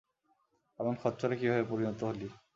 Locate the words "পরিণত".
1.71-1.99